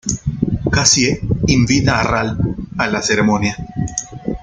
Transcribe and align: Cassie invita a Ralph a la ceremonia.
Cassie 0.71 1.21
invita 1.45 1.99
a 1.99 2.01
Ralph 2.01 2.39
a 2.77 2.87
la 2.87 3.03
ceremonia. 3.03 3.55